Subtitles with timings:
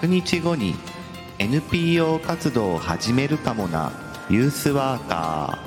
[0.00, 0.76] 100日後に
[1.40, 3.90] NPO 活動を始めるかもな
[4.30, 5.58] ユースワーカ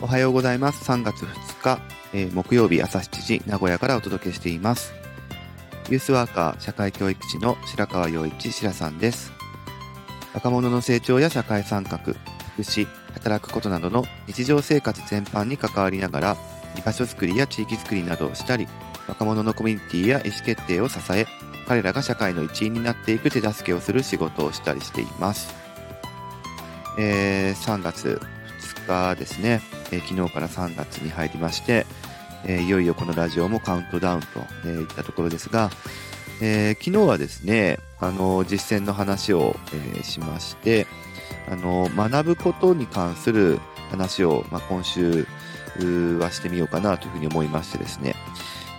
[0.00, 0.04] ー。
[0.04, 0.88] おはようございます。
[0.88, 1.80] 3月2日、
[2.12, 4.92] えー、木曜日朝7時名古屋からお届けしています。
[5.90, 9.32] ユースワーカー社会教育士の白川陽一白さんです。
[10.32, 12.14] 若者の成長や社会参画福
[12.62, 16.36] 祉働くことなどの日常生活全般に関わりながら
[16.76, 18.68] 居場所づくりや地域づくりなどをしたり
[19.08, 21.26] 若者のコミュニティや意思決定を支え
[21.66, 25.54] 彼らが社会の一員になっていく手助けをする仕事をしたりしています。
[26.98, 28.20] えー、3月
[28.86, 29.60] 2日ですね、
[29.92, 31.86] えー、昨日から3月に入りまして、
[32.44, 34.26] えー、いよいよこのラジオもカウントダウンと、
[34.64, 35.70] えー、いったところですが、
[36.40, 40.86] えー、昨日はですね、あの実践の話を、えー、しまして、
[41.50, 45.26] あの学ぶことに関する話を、まあ、今週
[46.18, 48.14] はしてみようかなというふうに思いましてですね、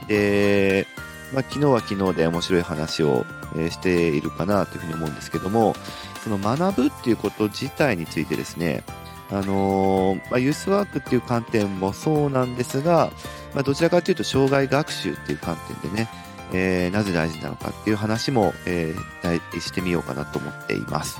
[0.09, 0.87] で、
[1.33, 3.25] まあ、昨日は昨日で面白い話を、
[3.57, 5.75] えしているかなというふうに思うんですけども、
[6.23, 8.83] その学ぶっていうこと自体についてですね、
[9.31, 13.11] あのー、まあ、ユースワークっていう観点もそうなんですが、
[13.55, 16.09] まあ、どちらかというと障害学習っていう観点でね、
[16.53, 21.19] えー、なぜ大事なのかっていう話も、えー、してみようかなと思っています。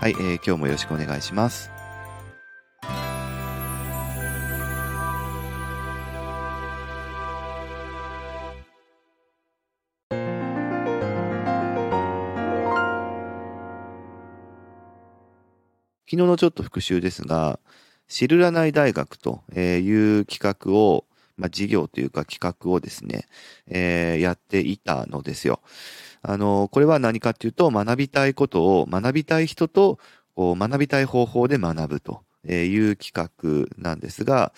[0.00, 1.75] はい、えー、今日もよろしくお願いします。
[16.08, 17.58] 昨日のちょっと復習ですが、
[18.08, 21.04] 知るらない大学という企画を、
[21.36, 23.26] まあ、事業というか企画をですね、
[23.66, 25.60] えー、やっていたのですよ。
[26.22, 29.98] あの、これは何かっていうと、学びたいことを学びたい人と
[30.36, 34.52] こう学びたい方法で学ぶという企画なんですが、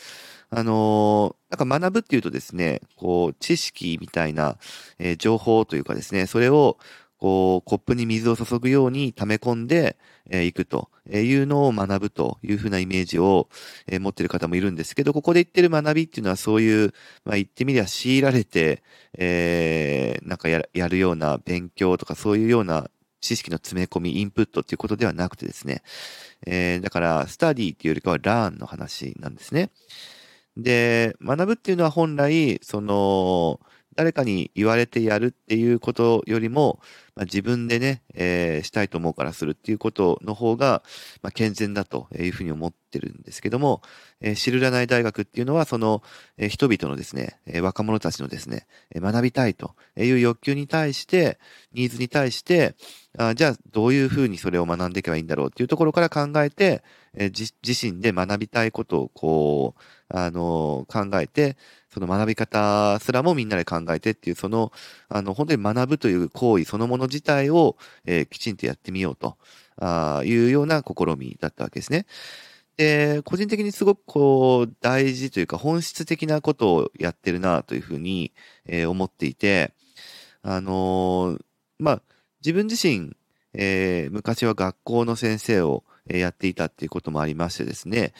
[0.51, 4.59] あのなんか学ぶっていうとですね、こう、知識みたいな、
[4.99, 6.79] えー、情報というかですね、それを
[7.19, 9.97] こう、コップに水を注ぐように溜め込んで
[10.31, 13.49] い、えー、くというのを学ぶというふうなイメージを、
[13.87, 18.83] え、持っている方もいるんですけど、ここで言ってる学びっていうのはそういう、まあ言ってみりゃ強いられて、
[19.17, 22.91] えー、なんかややるような勉強とかそういうような
[23.21, 25.83] 知識の詰め込み、インプットっていうことではなくてですね、
[26.47, 29.71] えー、だから、スタディっていうよりかはラーンの話なんですね。
[30.57, 33.61] で、学ぶっていうのは本来、その、
[33.97, 36.81] 誰かに言われてやるっていうことよりも、
[37.19, 40.85] まあ、自分でね、えー、したいと思うからするっていうことの方が、
[41.21, 43.83] まあ、健全だというふうに思ってるんですけども、
[44.21, 46.01] えー、知るらない大学っていうのは、その、
[46.37, 51.41] えー、人々のですね、え、若者たちのですね、え、学びたいという欲求に対して、
[51.73, 52.77] ニーズに対して、
[53.17, 61.57] あじゃあどういうふうにそれを学んでいけばいいんだろうっていうところから考えて、え、自身で学びたいことをこう、あの、考えて、
[61.93, 64.73] その学び方すらもみんなで考えてっていう、その、
[65.09, 69.37] あの、本当に学ぶという行為そのもの自体を、えー、きちんとやってみようと
[69.81, 72.07] あいうような試みだったわけですね。
[72.77, 78.33] で、個人的にすごくこう、大事というか本質的なことをやってるなというふうに、
[78.67, 79.73] えー、思っていて、
[80.43, 81.41] あのー、
[81.79, 82.03] まあ、
[82.41, 83.17] 自分自身、
[83.53, 88.13] えー、昔は学校の先生をやっていたっていうこともありましてですね、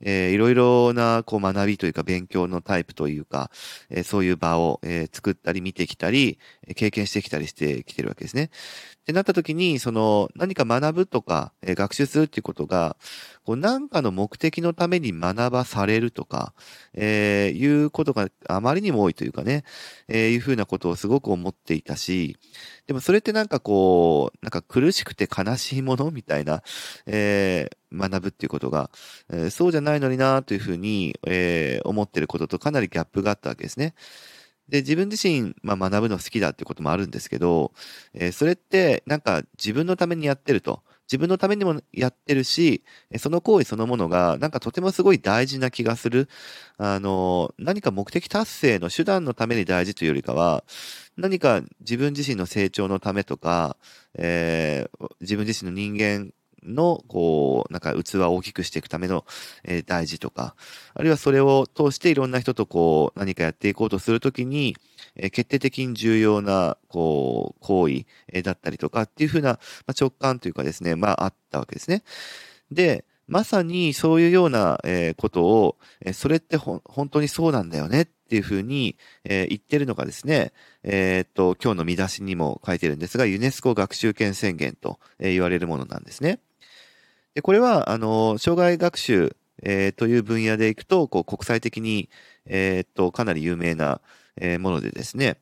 [0.00, 3.50] えー、いろいろなこう学びというか勉強のタイプというか、
[3.90, 6.38] えー、そういう場を、えー、作ったり見てきたり、
[6.74, 8.44] 経験してきたりしてきてるわけですね。
[8.44, 12.96] ってなった時に、その何か学ぶとか、えー、学習するっていうことが、
[13.44, 16.54] こう何かの目的のために学ばされるとか、
[16.92, 19.62] えー、いうことがあまりにも多いというかね、
[20.08, 22.36] えー、いうふうなことをすごく思っていたし、
[22.88, 26.64] でもそれってなんかこう、なんか苦しくて悲しいものみたいな、
[27.06, 28.90] えー、学ぶっていうことが、
[29.32, 33.94] え、そうじゃないのになというふうに、え、思ってることとかなりギャップがあったわけですね。
[34.68, 37.72] で、自分自身、まあ、学ぶの好きだってこともあるんですけど、
[38.14, 40.82] え、それってなんか自分のためにやってると。
[41.06, 42.82] 自分のためにもやってるし、
[43.18, 46.28] その行為そのものが、なんかとてもすごい大事な気がする。
[46.78, 50.64] あの、何か目的達成の手段のために大事というよりかは、
[51.16, 53.76] 何か自分自身の成長のためとか、
[54.14, 56.32] えー、自分自身の人間
[56.66, 59.24] の、こう、なんか器を大きくしていくための、
[59.64, 60.54] えー、大事とか、
[60.94, 64.76] あるいはそれを通していろんな人とこう、何かやっていこうとするときに、
[65.16, 72.02] えー、決定的に重要な、こう、行為、えー、だったりとかっていうふうな、まあ、直感というかですね、まああったわけですね。
[72.70, 80.52] で、まさにそういうような、えー、ことを、えー、それってほ本当にそうなんだよねっていうふうに、えー、言ってるのがですね、
[80.84, 86.40] え、っと、今日の見出しにも書いてるんですが、ユネスコ学習権宣言と、え言われるものなんですね。
[87.36, 92.08] で、これは、あの、障害学習、えー、という分野でいくと、こう、国際的に、
[92.46, 94.00] えー、っと、かなり有名な、
[94.36, 95.36] えー、ものでですね、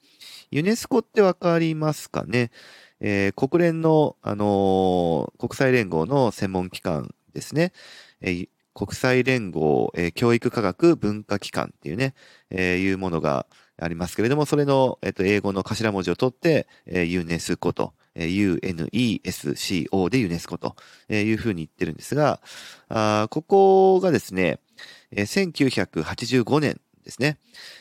[0.50, 2.50] ユネスコってわかりますかね？
[2.98, 7.72] えー、国連の、あのー、国際連合の専門機関ですね。
[8.20, 12.14] えー、国際連合、えー、教育科学文化機関っていうね、
[12.50, 13.46] えー、いうものが
[13.80, 20.76] ありますけれども、それの、えっ、と、英語の頭文字を取って、えー、ユネスコと、えー、UNESCO でユネスコと
[21.08, 22.40] いうふうに言ってるんですが、
[22.88, 24.60] あここがですね、
[25.10, 27.38] えー、1985年ですね、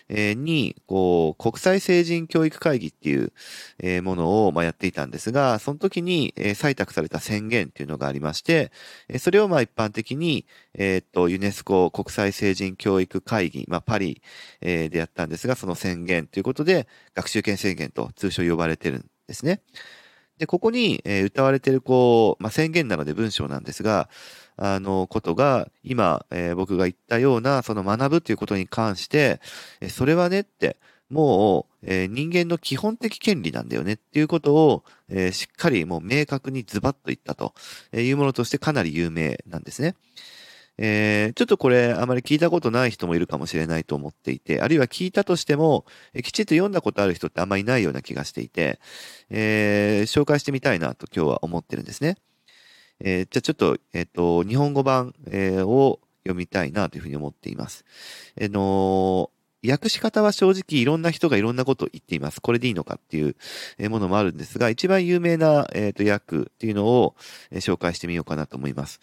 [0.10, 3.32] えー、に、こう、国際成人教育会議っていう、
[3.80, 8.72] え、ものを、ま、やっていたんですが、その時に、え、採択された宣言っていうのがありまして、
[9.10, 14.22] え、それを、ま、一般的に、え、っと、ユネスコ国際成人教育会議、まあ、パリ、
[14.62, 19.62] え、でやったんですが、その宣言ということで、学習権宣言と通称呼ばれてるんですね。
[20.38, 24.10] で、ここに、えー、歌われてる、こう、まあ、宣言なので文章なんですが、
[24.58, 29.40] あの、ことが、今、えー、僕が言ったような、その学ぶということに関して、
[29.82, 30.78] えー、それはねって、
[31.10, 37.54] もう、えー、人間の基本的権利なんだよねっていうことを、えー、しっかりもう明確にズバッと言ったと
[37.94, 39.96] いうものとしてかなり有名なんですね。
[40.78, 48.80] えー、ちょっとこれあまり聞いたことない人もいるかもしれないと思っていて、あるいは聞いたとしても、えきちっと読んだことある人ってあんまりいないような気がしていて、
[49.30, 52.18] えー、紹介してみたいなと今日は思ってるんですね。
[53.00, 57.86] えー、じゃあちょっと、えっ、と、日本語版、えー、を読みたいなというふうに思っています。
[58.38, 59.30] えの
[59.66, 62.42] 訳し方は正直いろんな人がいろんなことを言っています。
[62.42, 63.36] これでいいのかっていう
[63.90, 67.16] ものもあるんですが、一番有名な、えーと、訳っていうのを
[67.54, 69.00] 紹介してみようかなと思います。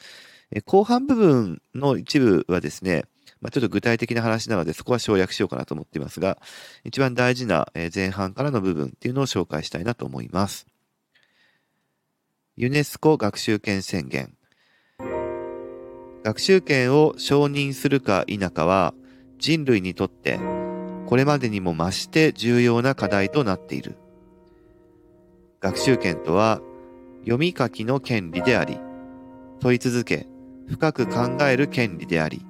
[0.67, 3.05] 後半部分の一部はですね、
[3.41, 6.39] まあ、ちょっと具体的な話なので、そこは省略しようかなと思っていますが、
[6.85, 10.67] 一番大事な前半からの部分っていうのを紹介したいなと思います。
[12.57, 14.35] ユネスコ学習権宣言。
[16.23, 18.93] 学習権を承認するか否かは
[19.39, 20.39] 人類にとって
[21.07, 23.97] これまでにも増して重要な課題となっている。
[25.61, 26.61] 学習権とは
[27.21, 28.79] 読み書きの権利であり、
[29.61, 30.27] 問い続け、
[30.71, 32.47] 深く考える権利であり、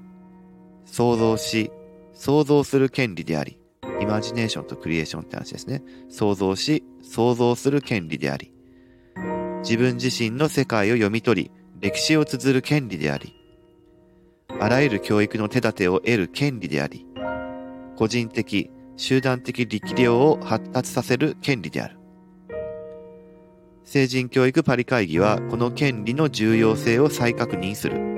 [0.84, 1.72] 想像し、
[2.12, 3.58] 想像する権利であり、
[3.98, 5.82] イマジネーションとクリエーションって話ですね。
[6.10, 8.52] 想像し、想像する権利であり、
[9.62, 11.50] 自分自身の世界を読み取り、
[11.80, 13.34] 歴史を綴る権利であり、
[14.60, 17.06] あらゆる教育の手立てを得る権利であり、
[17.96, 21.96] 個人的、集団的力量を発達させる権利である。
[23.82, 28.09] 成人教育パリ会議はこの権利の重要性を再確認する。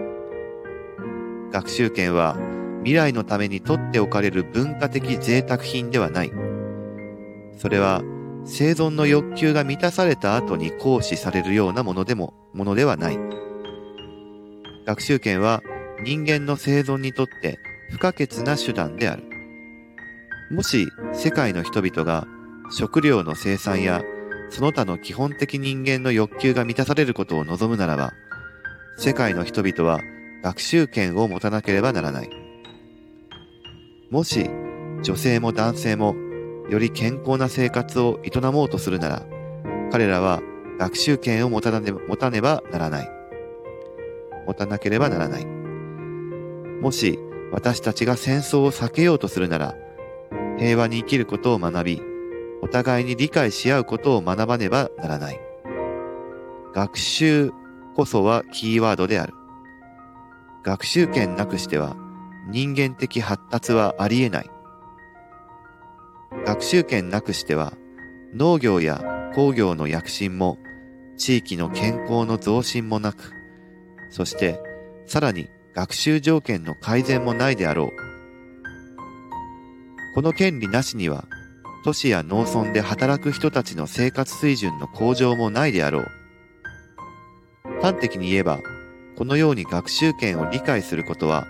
[1.52, 2.36] 学習権は
[2.82, 6.32] 未来のために取っておかれる文化的贅沢品ではない。
[7.58, 8.02] それは
[8.44, 13.18] 生存の欲求が満たされた後に行使されるようなものでも、ものではない。
[14.86, 15.62] 学習権は
[16.02, 17.58] 人間の生存にとって
[17.90, 19.22] 不可欠な手段である。
[20.50, 22.26] もし世界の人々が
[22.70, 24.02] 食料の生産や
[24.50, 28.12] その他の基本的人間の欲求が満たされることを望むならば、
[28.96, 30.00] 世界の人々は
[30.42, 32.30] 学習権を持たなければならない。
[34.10, 34.50] もし
[35.02, 36.14] 女性も男性も
[36.68, 39.26] より健康な生活を営もうとするなら、
[39.90, 40.42] 彼らは
[40.78, 43.10] 学習権を持たね持たねばならない。
[44.46, 45.46] 持たなければならない。
[45.46, 47.18] もし
[47.52, 49.76] 私たちが戦争を避けようとするなら、
[50.58, 52.02] 平和に生きることを学び、
[52.62, 55.40] お互いに理解し合うことを学ばねばならない。
[56.74, 57.52] 学習
[57.94, 59.34] こそはキーワードである。
[60.62, 61.96] 学習権なくしては
[62.48, 64.50] 人間的発達はありえない。
[66.46, 67.74] 学習権なくしては
[68.34, 70.58] 農業や工業の躍進も
[71.16, 73.32] 地域の健康の増進もなく、
[74.10, 74.60] そして
[75.06, 77.90] さらに学習条件の改善もないであろう。
[80.14, 81.24] この権利なしには
[81.84, 86.06] 都市や農村で働く人たちの生活水準の向上もないであろう。
[87.80, 88.60] 端的に言えば、
[89.16, 91.46] このように学習権を理解することは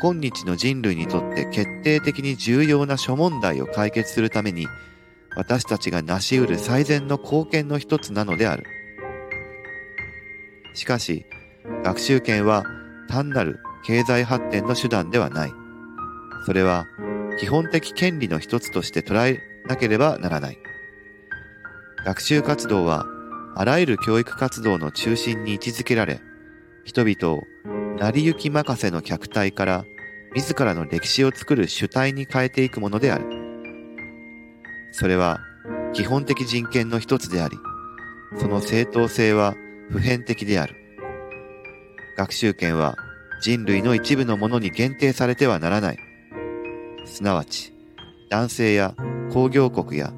[0.00, 4.66] 今日の人類にとって決定的に重要な諸問題を解決するために
[5.36, 8.64] 私たちが成し得る最善の貢献の一つなのである。
[10.74, 11.24] しかし、
[11.84, 12.64] 学習権は
[13.08, 15.52] 単なる経済発展の手段ではない。
[16.46, 16.86] それは
[17.38, 20.58] 基本的権利の一つとして捉えなければならない。
[22.04, 23.06] 学習活動は
[23.54, 26.20] あらゆる教育活動の中心に位置づけられ、
[26.84, 27.42] 人々を
[27.98, 29.84] 成り行き任せの客体から
[30.34, 33.24] 自らの歴史を作る主体に変えていくものである。
[34.92, 35.40] それは
[35.92, 37.56] 基本的人権の一つであり、
[38.38, 39.54] その正当性は
[39.90, 40.74] 普遍的である。
[42.16, 42.96] 学習権は
[43.40, 45.98] 人類の一部のものに限定されてはならない。
[47.04, 47.72] すなわち、
[48.30, 48.94] 男性や
[49.32, 50.12] 工業国や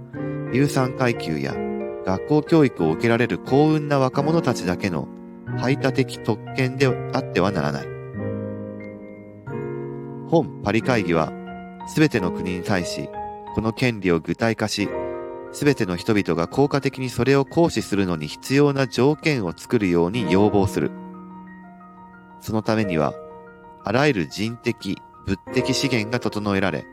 [0.53, 1.55] 有産階級や
[2.05, 5.09] 学校教育を受けられる幸運な若者たちだけの
[5.59, 7.87] 排他的特権であってはならない。
[10.29, 11.33] 本パリ会議は、
[11.87, 13.09] すべての国に対し、
[13.55, 14.89] この権利を具体化し、
[15.53, 20.91] すべての人々が効果的にそれを行使するのに必要な条件を作るように要望する。
[22.41, 23.15] そのためには、
[23.85, 26.85] あらゆる人的、物的資源が整えられ、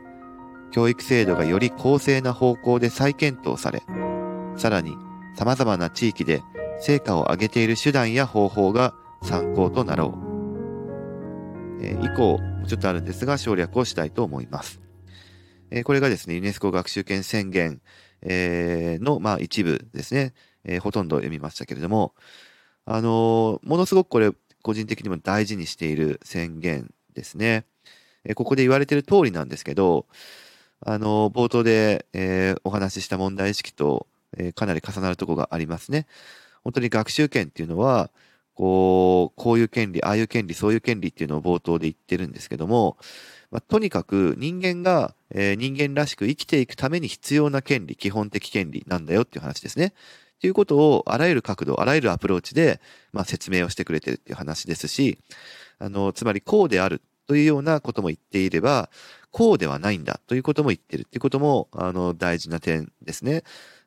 [0.70, 3.82] 教育制度がより公正な方向で再検討され、
[4.56, 4.96] さらに
[5.36, 6.42] 様々な地域で
[6.80, 10.32] 成果を上げている手段や方法が参考となろう。
[11.84, 14.80] えー、以降、ちょっとあるんですが、省略をしたいと思います。
[15.70, 17.80] えー、これがですね、ユネスコ学習権宣言、
[18.22, 20.34] えー、の、まあ、一部ですね、
[20.64, 22.14] えー、ほとんど読みましたけれども、
[22.84, 24.30] あのものすごくこれ、
[24.62, 27.64] 個人的にも大事にしている宣言ですね。
[28.24, 30.06] えここで言われている通りなんですけど、
[30.84, 36.06] あの冒頭で、えお話しした問題意識と、えかなり重なるとこがありますね。
[36.64, 38.10] 本当に学習権っていうのは、
[38.54, 42.96] こう、こういう権利、ああいう権利、そういう権利っていうのを冒頭で言ってるんですけども、
[43.50, 49.94] まあ、とにかく人間が、えー、人間らしく生きていくために必要な権利、基本的権利なんだよっていう話ですね。
[50.40, 52.80] ということをあらゆる角度、あらゆるアプローチで、
[53.12, 55.18] まあ、説明をしてくれてるっていう話ですし、
[55.78, 58.90] あの、つまりこうであるというようなことも言っていれば、
[59.30, 63.44] こうではないんだということも言ってるっていうことも、あの、大事な点ですね。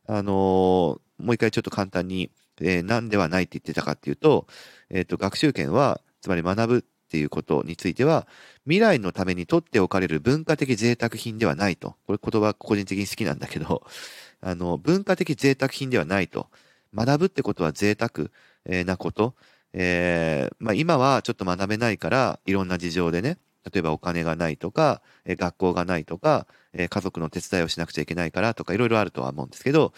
[0.08, 2.30] あの、もう一回ちょっと簡単に
[2.62, 4.48] えー、何ではないって言ってたかっていうと、
[4.90, 8.28] えっ、ー、と、学習権は、つまり学ぶっていうことについては、
[8.64, 11.96] 未来のために取っておかれる文化的贅沢品ではないと。
[12.08, 13.86] これ言葉個人的に好きなんだけど、
[14.42, 16.50] あの、文化的贅沢品ではないと。
[16.94, 18.30] 学ぶってことは贅沢、
[18.66, 19.36] えー、なこと。
[19.74, 23.38] えー、まあ今はちょっと学べないから、いろんな事情でね、
[23.72, 29.93] 例えばお金がないとか、え学校がないとか、え家族の手伝いをしなくちゃいけないからとかいろいろあるとは思うんですけど、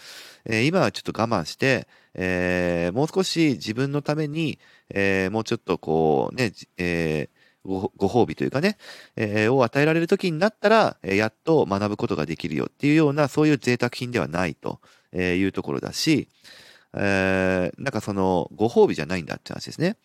[0.46, 4.58] え今はちょっと我慢して、えー、もう少し自分のために、
[4.90, 8.78] えー、もうちょっとこうね、えー、ごご褒美というかね、
[9.16, 14.80] え、を与えられる時になったら、え、やっと学ぶことができるよっていうような、そういう贅沢品ではないと
[15.14, 16.28] いうところだし、
[16.94, 19.96] え、なんかその、ご褒美じゃないんだって話ですね。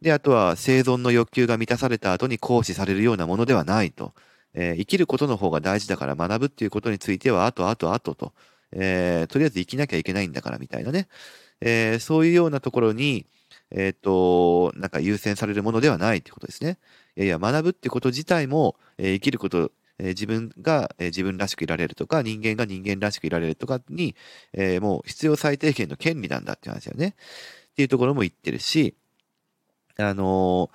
[0.00, 4.14] で、あとは生存の欲求が満たされた後に行使されるようなものではないと。
[4.54, 8.32] えー、生きることの方が大事だから学ぶっていうことについては、あとあとあとと。
[8.72, 11.08] えー、とりあえず生きなきゃいけないんだからみたいなね。
[11.60, 13.26] えー、そういうようなところに、
[13.70, 16.78] えっ、と、なんか優先されるものではないってことですね。
[17.16, 24.14] いやいや、学ぶってこと自体も、え生きること、え自分が、え自分らしくいられるとか、人間が人間らしくいられるとかに、
[24.52, 27.14] えもう必要最低限の権利なんだって話だよね。
[27.72, 28.94] っていうところも言ってるし、
[30.00, 30.70] あの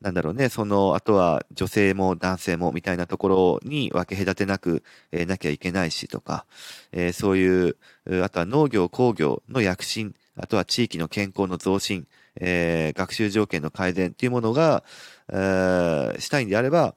[0.00, 6.46] なんだろうね、その、あとは女性も男性もみたいなところに分け隔てなく、えー、なきゃいけないしとか、
[6.92, 7.76] えー、そういう、
[8.22, 12.06] あとは農業、工業の躍進、あとは地域の健康の増進、
[12.40, 14.84] えー、学習条件の改善っていうものが、
[15.30, 16.94] えー、したいんであれば、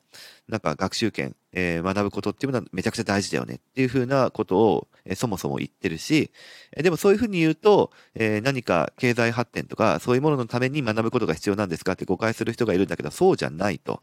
[0.51, 6.29] なんか学習権、えー、学ぶことっていうのはめちゃくちゃ大事だよねっていうふうなことを、えー、そもそも言ってるし、
[6.75, 14.01] えー、でもそういうふうに言うと、えー、何か経済発展とかそういうもののために学ぶことが必要なんですかって誤解する人がいるんだけど、そうじゃないと。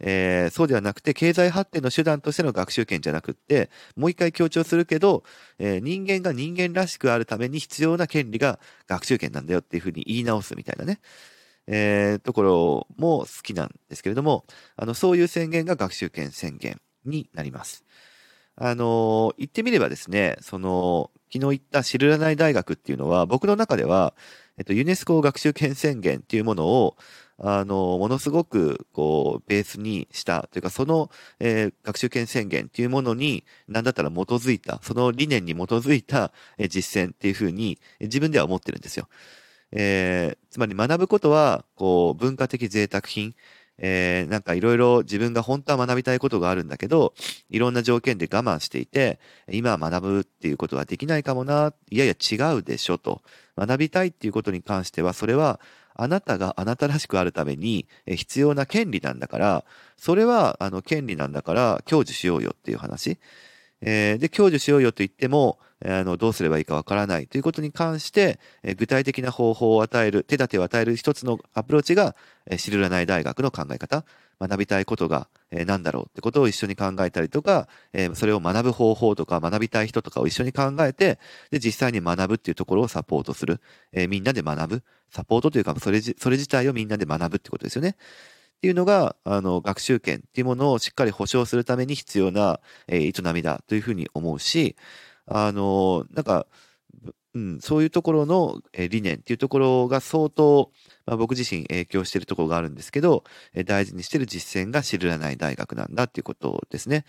[0.00, 5.24] えー、そうではなくて、経済発展の手段としての学習権じゃなくって、もう一回強調するけど、
[5.58, 11.00] えー、人間が人間らしくあるために必要な権利が学習権なんだよっていうふうに言い直すみたいなね。
[11.66, 14.44] えー、ところも好きなんですけれども、
[14.76, 17.84] あの、そういう宣言が学習権宣言になります。
[18.56, 24.14] あの、言ってみればですね、その、昨日言った知らない大学っていうのは、僕の中では、
[24.58, 26.96] えっと、ユネスコ学習権宣言っていうものを、
[27.38, 39.08] あの、ものすごく、こう、ベースにした、というか、その、えー、学習権宣言っていうものに、なんだったら基づいた、その理念に基づいた、えー、実践っていうふうに、自分では思ってるんですよ。
[39.72, 43.34] えー、つまり学ぶことは、こう、文化的贅沢品、
[43.82, 47.14] えー、なんかいろいろ自分が本当は学びたいことがあるんだけど、
[47.48, 49.18] いろんな条件で我慢していて、
[49.50, 53.22] 今は学ぶっていうことはできないかもな、いやいや違うでしょと。
[53.56, 55.60] 学びたいっていうことに関しては、それは
[55.94, 59.64] あなたがあなたらしくあるために必要な権利なんだから、
[59.96, 63.18] それはあの権利なんだから享受しようよっていう話。
[63.82, 68.38] えー、で、享受しようよと言っても、あの、どうすればいいかわからないということに関して、
[68.76, 72.14] 具体的な方法を与える、手立てを与える一つのアプローチが、
[72.46, 74.04] えシルラナイ大学の考え方、
[74.40, 77.68] 学びたいことが、何だろうってことを一緒に考えたりとか、
[78.14, 81.18] それを学ぶ方法とか学びたい人とかを一緒に考えて、
[81.50, 83.60] で、実際に学ぶっていうところをサポートする。
[84.08, 84.82] みんなで学ぶ。
[85.10, 87.96] サポートというか、それ、それ自体をみんなで学ぶってことですよね。
[88.58, 94.76] っていうのが、あの、学習権っていうものをしっかり保障するために必要な、営みだというふうに思うし、
[95.30, 96.46] あの、なんか、
[97.32, 100.72] うん、そういうところの理念っていうところが相当、
[101.06, 103.22] まあ、僕自身影響してるところがあるんですけど、
[103.66, 107.04] 大事にしてる実践が知らない大学なんだっていうことですね。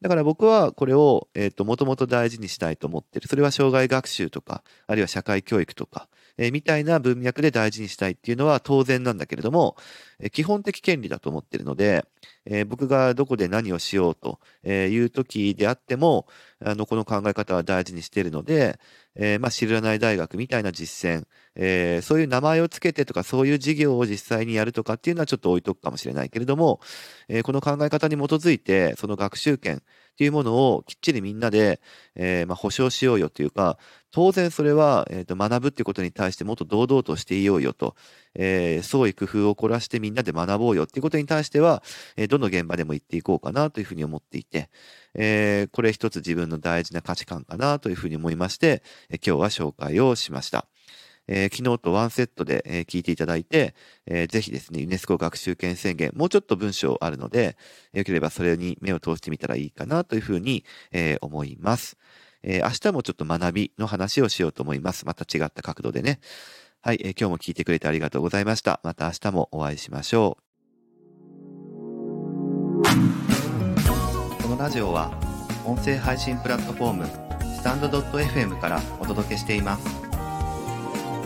[0.00, 3.26] だから僕はこれを、えっ、ー、と、もともと大事にしたいと思ってる。
[3.26, 9.76] それは障害学習とか、あるいは社会教育とか、え、みたいな文脈で大事にしたいっていうのは当然なんだけれども、
[10.20, 12.04] え、基本的権利だと思ってるので、
[12.46, 16.26] えー、僕がどこで何をしようという時であっても、
[16.60, 18.78] あの、この考え方は大事にしているので、
[19.16, 21.26] え、まあ、知らない大学みたいな実践、
[21.56, 26.80] え、そういう名前をつけてとか、そういう事業を実際にやるとかっていうのはちょっと置いとくかもしれないけれども、
[27.28, 29.82] え、この考え方に基づいて、その学習権
[30.18, 31.80] っていうものをきっちりみんなで、
[32.16, 33.78] えー、まあ、保証しようよというか、
[34.10, 37.94] 当然それは、えー、と学ぶっていうことに対してもっと堂々としていようよと、
[38.34, 41.84] えー、創意工夫を凝らしてみんなで学ぼうよっていうことに対しては、
[42.16, 44.70] えー、どの現場でも言っていこうかなというふうに思っていて、
[45.14, 50.66] えー、これ一つ自分の大事な価値観かなというふうに思いまして、え、今日は紹介をしました。
[51.28, 53.74] えー、昨日とワンセットで、えー、聞いていただいて、
[54.06, 57.56] えー、ぜひですね、ユネスコ学習権宣言、もうちょっと文章あるので、
[57.92, 61.96] よければそれに目を通してみたらいいかなというふうに、えー、思います。
[62.42, 65.06] えー、明日もちょっと学びの話をしようと思います。
[65.06, 66.20] また違った角度でね。
[66.80, 68.80] はい、えー、今日も聞いてくれてありがとうございました。
[68.82, 70.48] また明日もお会いしましょう。
[74.42, 75.12] このラジオは、
[75.64, 77.06] 音声配信プラットフォーム、
[77.56, 80.07] スタンド .fm からお届けしています。